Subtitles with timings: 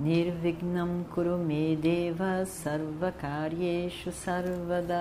[0.00, 4.96] Nirvignam Kurume Deva Sarvakaryeshu Sarvada.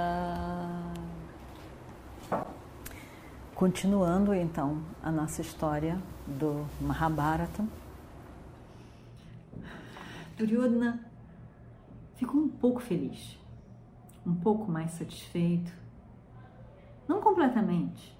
[3.55, 7.65] Continuando então a nossa história do Mahabharata,
[10.37, 11.09] Duryodhana
[12.17, 13.39] ficou um pouco feliz,
[14.27, 15.71] um pouco mais satisfeito,
[17.07, 18.17] não completamente,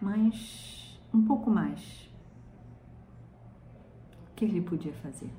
[0.00, 2.05] mas um pouco mais
[4.36, 5.30] que ele podia fazer?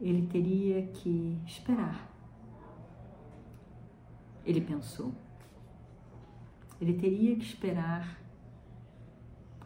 [0.00, 2.10] Ele teria que esperar.
[4.44, 5.14] Ele pensou.
[6.80, 8.18] Ele teria que esperar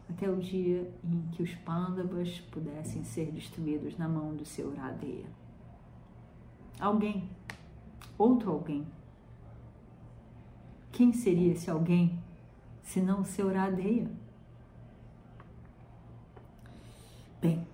[0.07, 5.25] até o dia em que os pândavas pudessem ser destruídos na mão do seu Radeia.
[6.79, 7.27] Alguém,
[8.17, 8.85] outro alguém.
[10.91, 12.19] Quem seria esse alguém,
[12.83, 14.24] se não o seu Radeia?
[17.45, 17.67] Bem.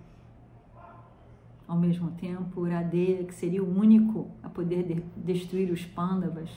[1.66, 6.50] Ao mesmo tempo, Uradeya, que seria o único a poder de destruir os Pandavas,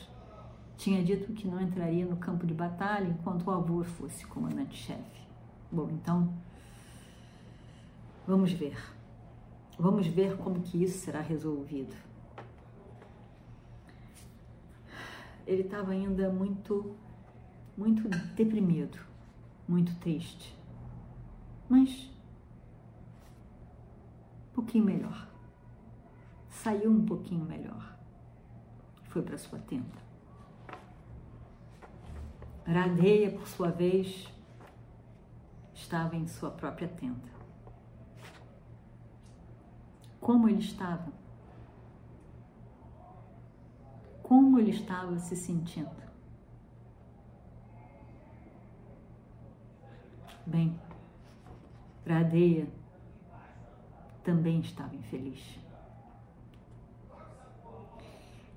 [0.75, 5.21] tinha dito que não entraria no campo de batalha enquanto o avô fosse comandante-chefe.
[5.71, 6.33] Bom, então,
[8.27, 8.77] vamos ver.
[9.79, 11.95] Vamos ver como que isso será resolvido.
[15.47, 16.93] Ele estava ainda muito,
[17.77, 18.97] muito deprimido,
[19.67, 20.55] muito triste.
[21.69, 22.09] Mas
[24.55, 25.27] pouquinho melhor.
[26.49, 27.97] Saiu um pouquinho melhor.
[29.03, 30.05] Foi para sua tenda.
[32.65, 34.33] Radeia, por sua vez,
[35.73, 37.35] estava em sua própria tenda.
[40.21, 41.11] Como ele estava?
[44.23, 46.03] Como ele estava se sentindo?
[50.47, 50.79] Bem,
[52.07, 52.67] Radeia
[54.25, 55.39] também estava infeliz.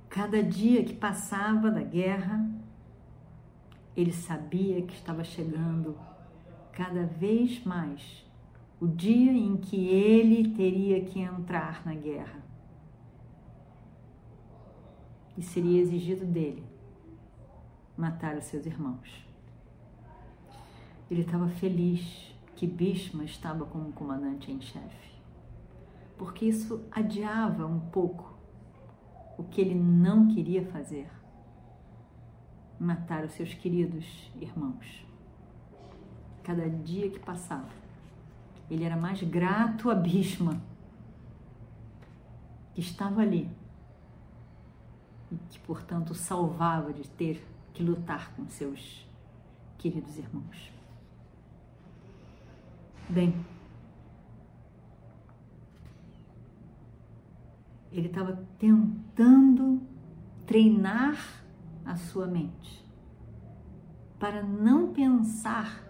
[0.08, 2.50] Cada dia que passava da guerra,
[3.94, 5.96] ele sabia que estava chegando
[6.72, 8.26] cada vez mais
[8.80, 12.40] o dia em que ele teria que entrar na guerra.
[15.36, 16.64] E seria exigido dele
[17.96, 19.24] matar os seus irmãos.
[21.10, 25.17] Ele estava feliz que Bhishma estava como comandante em chefe
[26.18, 28.36] porque isso adiava um pouco
[29.38, 31.08] o que ele não queria fazer
[32.78, 35.06] matar os seus queridos irmãos.
[36.42, 37.70] Cada dia que passava,
[38.68, 40.60] ele era mais grato a Bhishma,
[42.74, 43.48] que estava ali
[45.30, 49.06] e que, portanto, salvava de ter que lutar com seus
[49.76, 50.72] queridos irmãos.
[53.08, 53.34] Bem,
[57.90, 59.80] Ele estava tentando
[60.46, 61.16] treinar
[61.84, 62.86] a sua mente
[64.18, 65.86] para não pensar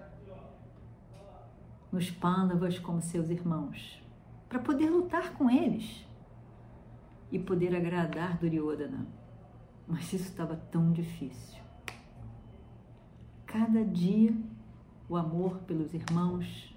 [1.91, 4.03] nos pândavas como seus irmãos,
[4.49, 6.07] para poder lutar com eles
[7.33, 9.07] e poder agradar Duryodhana.
[9.87, 11.63] Mas isso estava tão difícil.
[13.47, 14.37] Cada dia
[15.09, 16.77] o amor pelos irmãos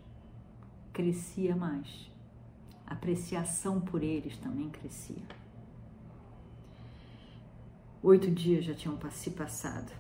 [0.94, 2.11] crescia mais
[2.92, 5.24] apreciação por eles também crescia.
[8.04, 9.92] Oito dias já tinham se passado.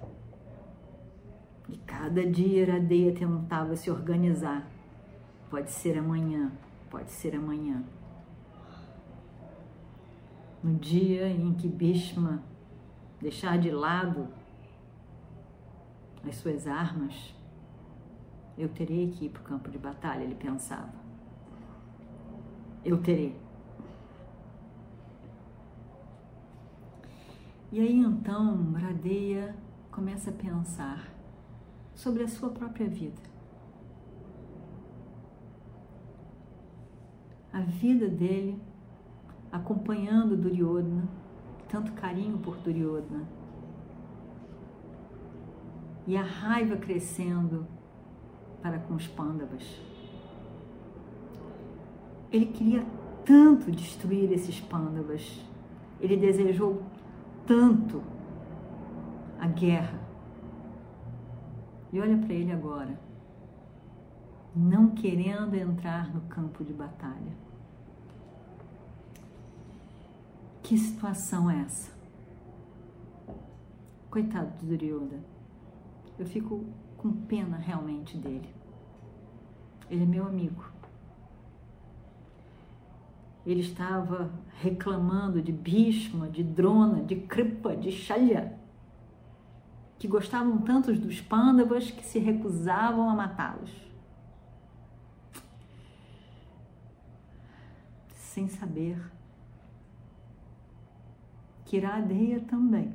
[1.69, 4.67] E cada dia Iradeia tentava se organizar.
[5.49, 6.51] Pode ser amanhã,
[6.89, 7.81] pode ser amanhã.
[10.61, 12.43] No dia em que Bhishma
[13.21, 14.27] deixar de lado
[16.27, 17.33] as suas armas,
[18.57, 21.01] eu terei que ir para o campo de batalha, ele pensava
[22.83, 23.35] eu terei.
[27.71, 29.55] E aí então Radeia
[29.91, 31.09] começa a pensar
[31.95, 33.21] sobre a sua própria vida.
[37.53, 38.61] A vida dele
[39.51, 41.07] acompanhando Duryodhana,
[41.67, 43.27] tanto carinho por Duryodhana,
[46.07, 47.67] e a raiva crescendo
[48.61, 49.90] para com os Pandavas.
[52.31, 52.85] Ele queria
[53.25, 55.39] tanto destruir esses pândavas,
[55.99, 56.81] ele desejou
[57.45, 58.01] tanto
[59.39, 59.99] a guerra.
[61.91, 62.97] E olha para ele agora,
[64.55, 67.35] não querendo entrar no campo de batalha.
[70.63, 71.91] Que situação é essa?
[74.09, 75.23] Coitado do Duryodhana.
[76.17, 78.53] Eu fico com pena realmente dele.
[79.89, 80.70] Ele é meu amigo.
[83.45, 88.57] Ele estava reclamando de Bhishma, de Drona, de Kripa, de Shalya,
[89.97, 93.71] que gostavam tantos dos Pandavas que se recusavam a matá-los.
[98.15, 98.99] Sem saber
[101.65, 102.93] que Iradeia também.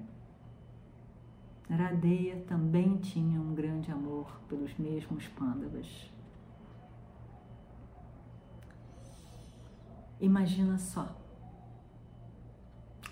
[1.68, 6.15] Iradeia também tinha um grande amor pelos mesmos Pandavas.
[10.20, 11.14] Imagina só,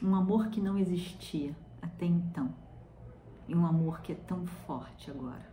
[0.02, 2.54] um amor que não existia até então
[3.46, 5.52] e um amor que é tão forte agora.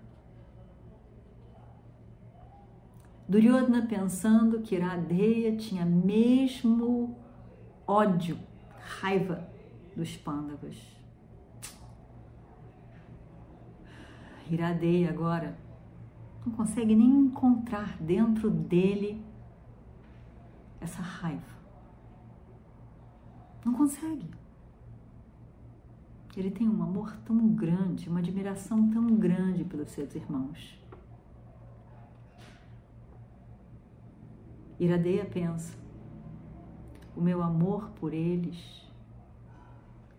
[3.28, 7.18] Duryodhana pensando que Iradeya tinha mesmo
[7.88, 8.38] ódio,
[9.00, 9.48] raiva
[9.96, 10.76] dos Pandavas.
[14.50, 15.58] Iradeya agora
[16.46, 19.24] não consegue nem encontrar dentro dele
[20.82, 21.62] essa raiva.
[23.64, 24.30] Não consegue.
[26.36, 30.80] Ele tem um amor tão grande, uma admiração tão grande pelos seus irmãos.
[34.80, 35.78] Iradeia pensa:
[37.16, 38.90] o meu amor por eles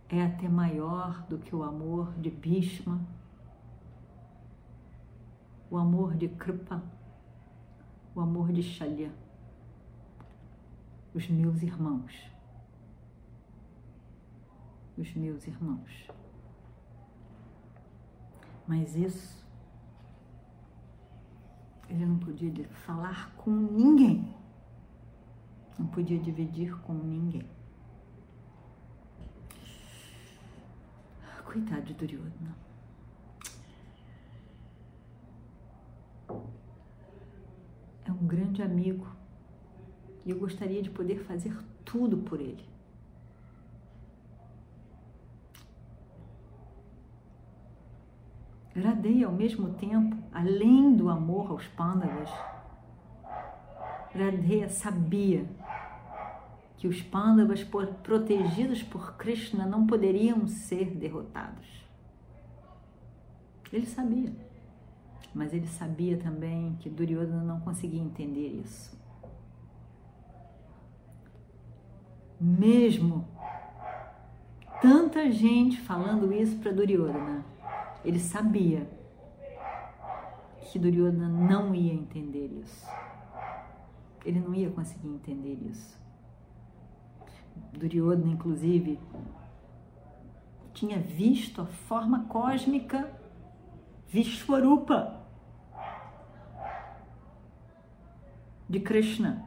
[0.09, 3.01] é até maior do que o amor de Bhishma,
[5.71, 6.83] o amor de Kripa,
[8.15, 9.11] o amor de Shalya
[11.15, 12.31] os meus irmãos.
[14.97, 16.09] Os meus irmãos.
[18.67, 19.43] Mas isso
[21.89, 24.35] ele não podia falar com ninguém.
[25.79, 27.47] Não podia dividir com ninguém.
[31.45, 32.57] Coitado de Duryodhana.
[38.07, 39.07] É um grande amigo
[40.25, 42.65] e eu gostaria de poder fazer tudo por ele.
[48.75, 52.31] Radeia, ao mesmo tempo, além do amor aos pândavas,
[54.15, 55.47] Radeia sabia
[56.77, 57.63] que os pândavas,
[58.03, 61.67] protegidos por Krishna, não poderiam ser derrotados.
[63.73, 64.33] Ele sabia,
[65.35, 69.02] mas ele sabia também que Duryodhana não conseguia entender isso.
[72.43, 73.29] Mesmo
[74.81, 77.47] tanta gente falando isso para Duryodhana,
[78.05, 78.91] ele sabia
[80.61, 82.85] que Duryodhana não ia entender isso.
[84.25, 85.97] Ele não ia conseguir entender isso.
[87.73, 88.99] Duryodhana, inclusive,
[90.75, 93.09] tinha visto a forma cósmica
[94.09, 95.23] Vishwarupa
[98.69, 99.47] de Krishna,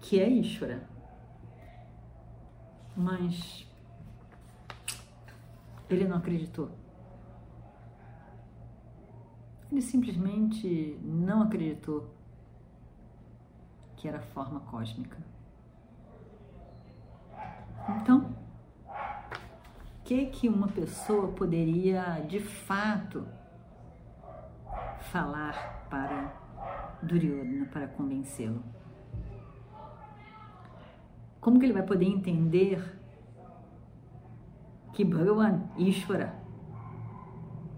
[0.00, 0.95] que é Ishvara
[2.96, 3.66] mas
[5.88, 6.70] ele não acreditou.
[9.70, 12.10] Ele simplesmente não acreditou
[13.96, 15.18] que era forma cósmica.
[17.88, 18.34] Então,
[20.00, 23.26] o que que uma pessoa poderia de fato
[25.00, 26.32] falar para
[27.02, 28.62] Duryodhana para convencê-lo?
[31.46, 32.98] Como que ele vai poder entender
[34.92, 36.34] que Bhagavan, Ishvara,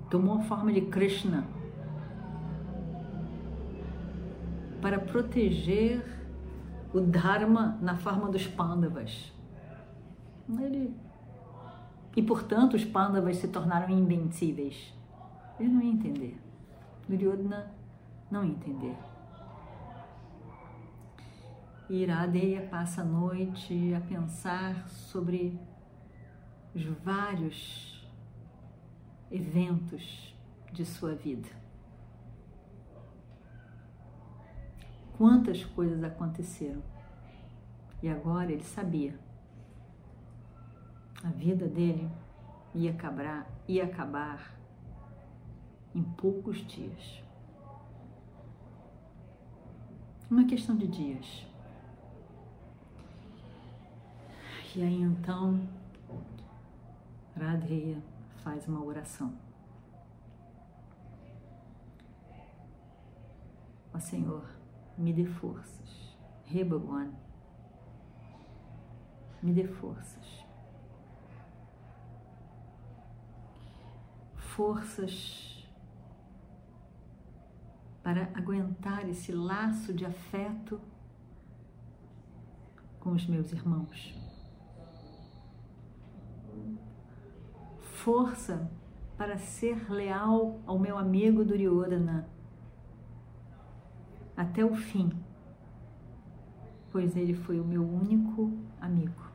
[0.08, 1.46] tomou a forma de Krishna
[4.80, 6.02] para proteger
[6.94, 9.34] o Dharma na forma dos Pandavas?
[10.48, 10.94] Ele...
[12.16, 14.94] E, portanto, os Pandavas se tornaram invencíveis.
[15.60, 16.40] Ele não ia entender.
[17.06, 17.70] Duryodhana
[18.30, 18.96] não ia entender.
[21.88, 25.58] E Iradeia passa a noite a pensar sobre
[26.74, 28.06] os vários
[29.30, 30.36] eventos
[30.70, 31.48] de sua vida.
[35.16, 36.82] Quantas coisas aconteceram.
[38.02, 39.18] E agora ele sabia.
[41.24, 42.08] A vida dele
[42.74, 44.54] ia acabar, ia acabar
[45.94, 47.24] em poucos dias.
[50.30, 51.48] Uma questão de dias.
[54.76, 55.66] E aí então,
[57.34, 58.02] Radheya
[58.44, 59.32] faz uma oração.
[63.94, 64.44] Ó Senhor,
[64.96, 66.16] me dê forças.
[66.44, 67.10] Re Bhagwan,
[69.42, 70.44] me dê forças.
[74.36, 75.66] Forças
[78.02, 80.80] para aguentar esse laço de afeto
[83.00, 84.27] com os meus irmãos.
[88.04, 88.70] Força
[89.16, 92.28] para ser leal ao meu amigo Duryodhana.
[94.36, 95.10] Até o fim,
[96.92, 99.28] pois ele foi o meu único amigo.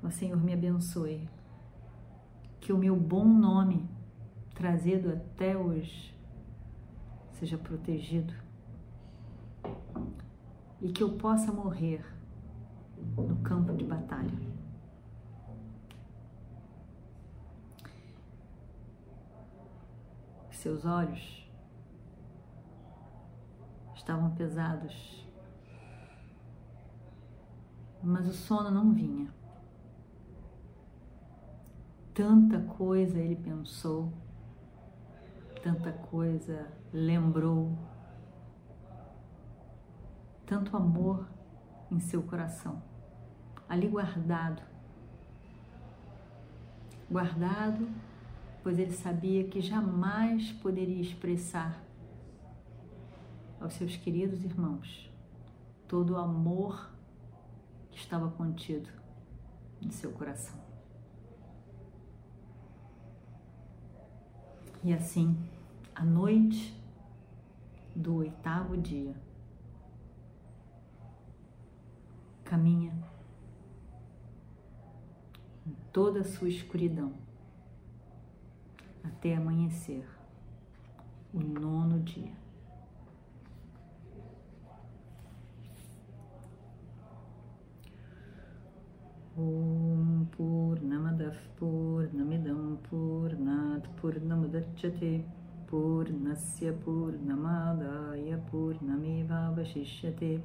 [0.00, 1.28] O Senhor me abençoe,
[2.60, 3.88] que o meu bom nome
[4.54, 6.16] trazido até hoje
[7.32, 8.32] seja protegido
[10.82, 12.04] e que eu possa morrer
[13.16, 14.52] no campo de batalha.
[20.50, 21.48] Seus olhos
[23.94, 25.26] estavam pesados,
[28.02, 29.32] mas o sono não vinha.
[32.12, 34.12] Tanta coisa ele pensou,
[35.62, 37.78] tanta coisa lembrou,
[40.52, 41.26] tanto amor
[41.90, 42.82] em seu coração,
[43.66, 44.60] ali guardado.
[47.10, 47.88] Guardado
[48.62, 51.82] pois ele sabia que jamais poderia expressar
[53.58, 55.10] aos seus queridos irmãos
[55.88, 56.90] todo o amor
[57.90, 58.90] que estava contido
[59.80, 60.60] em seu coração.
[64.84, 65.34] E assim,
[65.94, 66.78] à noite
[67.96, 69.31] do oitavo dia,
[72.52, 72.92] caminha
[75.66, 77.14] em toda a sua escuridão
[79.02, 80.06] até amanhecer,
[81.32, 82.34] o nono dia.
[89.34, 95.24] Om Purnamadav Purnamidam Purnat Purnamudachyate
[95.66, 100.44] Purnasya Purnamadaya Purnameva Vashishyate